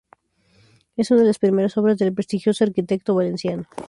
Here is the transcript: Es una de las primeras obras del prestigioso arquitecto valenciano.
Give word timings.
Es 0.97 1.11
una 1.11 1.21
de 1.21 1.27
las 1.27 1.37
primeras 1.37 1.77
obras 1.77 1.99
del 1.99 2.11
prestigioso 2.11 2.63
arquitecto 2.63 3.13
valenciano. 3.13 3.65